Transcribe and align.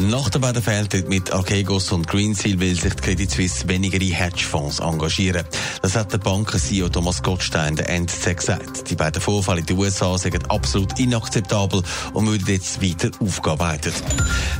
Nach 0.00 0.28
der 0.28 0.40
beiden 0.40 0.60
Fehltritt 0.60 1.08
mit 1.08 1.32
Archegos 1.32 1.92
und 1.92 2.08
Greensill 2.08 2.58
will 2.58 2.74
sich 2.74 2.94
die 2.94 3.00
Credit 3.00 3.30
Suisse 3.30 3.68
weniger 3.68 4.00
in 4.00 4.10
Hedgefonds 4.10 4.80
engagieren. 4.80 5.46
Das 5.82 5.94
hat 5.94 6.12
der 6.12 6.18
Banken-CEO 6.18 6.88
Thomas 6.88 7.22
Gottstein 7.22 7.76
der 7.76 7.88
NZZ 7.88 8.36
gesagt. 8.36 8.90
Die 8.90 8.96
beiden 8.96 9.22
Vorfälle 9.22 9.60
in 9.60 9.66
den 9.66 9.78
USA 9.78 10.18
sind 10.18 10.50
absolut 10.50 10.98
inakzeptabel 10.98 11.82
und 12.12 12.26
würden 12.26 12.48
jetzt 12.48 12.82
weiter 12.82 13.10
aufgearbeitet. 13.20 13.94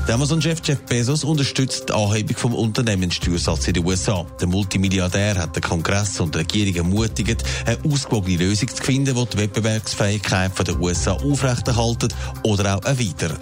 Der 0.06 0.14
Amazon-Chef 0.14 0.60
Jeff 0.64 0.82
Bezos 0.82 1.24
unterstützt 1.24 1.88
die 1.88 1.92
Anhebung 1.92 2.36
vom 2.36 2.54
Unternehmenssteuersatz 2.54 3.66
in 3.66 3.74
den 3.74 3.84
USA. 3.84 4.24
Der 4.40 4.46
Multimilliardär 4.46 5.36
hat 5.36 5.56
den 5.56 5.62
Kongress 5.62 6.20
und 6.20 6.34
die 6.34 6.38
Regierung 6.38 6.76
ermutigt, 6.76 7.42
eine 7.66 7.78
ausgewogene 7.84 8.36
Lösung 8.36 8.68
zu 8.68 8.82
finden, 8.82 9.16
die 9.16 9.26
die 9.26 9.38
Wettbewerbsfähigkeit 9.38 10.52
der 10.66 10.80
USA 10.80 11.12
aufrechterhalten 11.12 12.08
oder 12.44 12.76
auch 12.76 12.84
erweitert. 12.84 13.40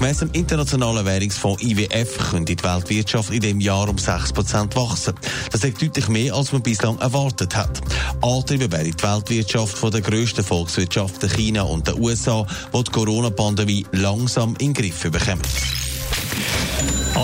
Gemäss 0.00 0.20
dem 0.20 0.30
Internationalen 0.32 1.04
Währungsfonds 1.04 1.62
IWF 1.62 2.30
könnte 2.30 2.56
die 2.56 2.64
Weltwirtschaft 2.64 3.34
in 3.34 3.40
diesem 3.40 3.60
Jahr 3.60 3.86
um 3.86 3.96
6% 3.96 4.74
wachsen. 4.74 5.14
Das 5.52 5.62
ist 5.62 5.82
deutlich 5.82 6.08
mehr, 6.08 6.34
als 6.34 6.52
man 6.52 6.62
bislang 6.62 6.98
erwartet 7.00 7.54
hat. 7.54 7.82
Antriebe 8.22 8.72
wäre 8.72 8.84
die 8.84 9.02
Weltwirtschaft 9.02 9.76
von 9.76 9.90
der 9.90 10.00
grössten 10.00 10.42
Volkswirtschaften 10.42 11.28
China 11.28 11.64
und 11.64 11.86
der 11.86 11.98
USA, 11.98 12.46
die 12.74 12.82
die 12.82 12.90
Corona-Pandemie 12.90 13.84
langsam 13.92 14.56
in 14.58 14.72
den 14.72 14.74
Griff 14.74 15.02
bekommen. 15.02 15.42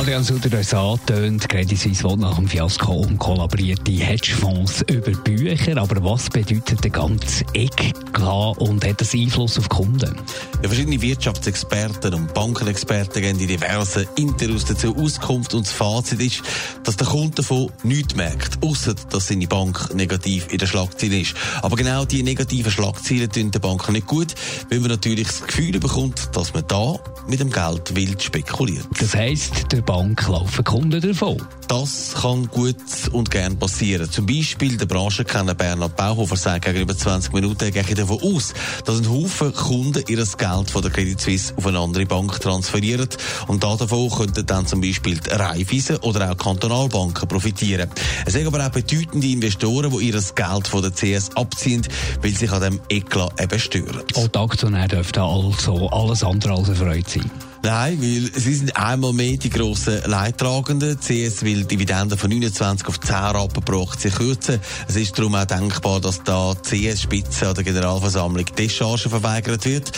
Adrian 0.07 0.23
Sutter 0.23 0.51
hat 0.57 0.61
es 0.61 0.73
angetönt, 0.73 1.49
Credit 1.49 1.77
Suisse 1.77 2.05
will 2.05 2.17
nach 2.17 2.37
dem 2.37 2.47
Fiasko 2.47 2.93
um 2.93 3.19
kollaborierte 3.19 3.91
Hedgefonds 3.91 4.83
über 4.83 5.11
Bücher. 5.11 5.79
Aber 5.79 6.01
was 6.05 6.31
bedeutet 6.31 6.85
der 6.85 6.93
ganze 6.93 7.45
Eklat 7.55 8.57
und 8.59 8.87
hat 8.87 9.01
das 9.01 9.15
Einfluss 9.15 9.59
auf 9.59 9.69
Kunden? 9.69 10.15
Ja, 10.63 10.69
verschiedene 10.69 11.03
Wirtschaftsexperten 11.03 12.15
und 12.15 12.33
Bankenexperten 12.35 13.21
geben 13.21 13.41
in 13.41 13.49
diversen 13.49 14.07
Interviews 14.15 14.65
dazu 14.67 14.95
Auskunft 14.97 15.55
und 15.55 15.67
das 15.67 15.73
Fazit 15.73 16.23
ist, 16.23 16.43
dass 16.85 16.97
der 16.97 17.09
Kunde 17.09 17.35
davon 17.35 17.73
nichts 17.83 18.15
merkt, 18.15 18.63
außer 18.63 18.95
dass 19.11 19.27
seine 19.27 19.49
Bank 19.49 19.93
negativ 19.93 20.53
in 20.53 20.59
der 20.59 20.67
Schlagzeile 20.69 21.19
ist. 21.19 21.35
Aber 21.63 21.75
genau 21.75 22.05
die 22.05 22.23
negativen 22.23 22.71
Schlagzeilen 22.71 23.29
tun 23.29 23.51
der 23.51 23.59
Bank 23.59 23.89
nicht 23.89 24.07
gut, 24.07 24.37
weil 24.71 24.79
man 24.79 24.91
natürlich 24.91 25.27
das 25.27 25.43
Gefühl 25.43 25.81
bekommt, 25.81 26.29
dass 26.33 26.55
man 26.55 26.63
da 26.69 26.95
mit 27.27 27.41
dem 27.41 27.51
Geld 27.51 27.97
wild 27.97 28.23
spekuliert. 28.23 28.87
Das 29.01 29.13
heisst, 29.17 29.73
der 29.73 29.83
Bank 29.83 29.96
laufen 30.05 30.65
Kunden 30.65 31.01
davon. 31.01 31.37
Das 31.69 32.15
kann 32.21 32.47
gut 32.49 32.77
und 33.13 33.31
gern 33.31 33.59
passieren. 33.59 34.11
Zum 34.11 34.27
Beispiel 34.27 34.77
der 34.77 34.87
Branchenkenner 34.87 35.55
Bernhard 35.55 35.97
Bauhofer 35.97 36.37
sagt 36.37 36.67
gegenüber 36.67 36.97
20 36.97 37.33
Minuten, 37.33 37.65
er 37.65 37.71
geht 37.71 37.99
davon 37.99 38.21
aus, 38.23 38.53
dass 38.85 38.99
ein 38.99 39.09
Haufen 39.09 39.55
Kunden 39.55 40.05
ihr 40.07 40.17
Geld 40.17 40.71
von 40.71 40.83
der 40.83 40.91
Credit 40.91 41.21
Suisse 41.21 41.55
auf 41.57 41.67
eine 41.67 41.79
andere 41.79 42.05
Bank 42.05 42.39
transferieren. 42.41 43.09
Und 43.47 43.65
davon 43.65 44.11
könnten 44.11 44.45
dann 44.45 44.67
zum 44.67 44.81
Beispiel 44.81 45.19
die 45.19 45.31
Raiffeisen 45.31 45.97
oder 45.99 46.31
auch 46.31 46.37
Kantonalbanken 46.37 47.27
profitieren. 47.27 47.89
Es 48.27 48.35
sind 48.35 48.47
aber 48.47 48.65
auch 48.65 48.71
bedeutende 48.71 49.27
Investoren, 49.27 49.91
die 49.91 50.09
ihr 50.09 50.21
Geld 50.35 50.69
von 50.69 50.83
der 50.83 50.93
CS 50.93 51.31
abziehen, 51.37 51.87
weil 52.21 52.37
sich 52.37 52.53
an 52.53 52.63
dem 52.63 52.81
Eklat 52.91 53.41
eben 53.41 53.59
stören. 53.59 54.03
Auch 54.15 54.29
die 54.29 54.39
Aktionäre 54.39 54.89
dürften 54.89 55.21
also 55.21 55.89
alles 55.89 56.23
andere 56.23 56.53
als 56.53 56.69
erfreut 56.69 57.09
sein. 57.09 57.31
Nein, 57.67 58.01
weil 58.01 58.31
sie 58.33 58.55
sind 58.55 58.77
einmal 58.77 59.13
mehr 59.13 59.37
die 59.39 59.51
grossen 59.51 60.01
Leidtragenden. 60.05 61.01
Die 61.01 61.29
CS 61.29 61.43
will 61.43 61.65
Dividenden 61.65 62.17
von 62.17 62.31
29 62.31 62.87
auf 62.87 63.01
10 63.01 63.13
Rappen 63.17 63.65
pro 63.65 63.83
Aktie 63.83 64.13
kürzen. 64.13 64.61
Es 64.87 64.95
ist 64.95 65.19
darum 65.19 65.35
auch 65.35 65.47
denkbar, 65.47 66.01
dass 66.01 66.23
da 66.23 66.55
die 66.55 66.89
CS-Spitze 66.89 67.49
an 67.49 67.57
der 67.57 67.65
Generalversammlung 67.65 68.45
Descharge 68.57 69.09
verweigert 69.09 69.65
wird. 69.65 69.91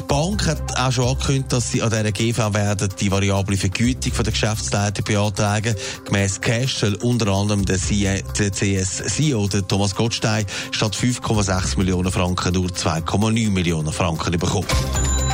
Die 0.00 0.02
Bank 0.02 0.48
hat 0.48 0.76
auch 0.76 0.90
schon 0.90 1.10
angekündigt, 1.10 1.52
dass 1.52 1.70
sie 1.70 1.80
an 1.80 1.90
dieser 1.90 2.10
GV 2.10 2.54
werden 2.54 2.88
die 2.98 3.12
variable 3.12 3.56
Vergütung 3.56 4.12
der 4.20 4.32
Geschäftsleitung 4.32 5.04
beantragen. 5.04 5.76
Gemäss 6.04 6.40
Cash 6.40 6.78
soll 6.78 6.96
unter 6.96 7.28
anderem 7.28 7.64
der, 7.64 7.78
CS-CEO, 7.78 9.46
Thomas 9.68 9.94
Gottstein, 9.94 10.44
statt 10.72 10.96
5,6 10.96 11.78
Millionen 11.78 12.10
Franken 12.10 12.54
nur 12.54 12.66
2,9 12.66 13.50
Millionen 13.50 13.92
Franken 13.92 14.36
bekommen. 14.36 14.66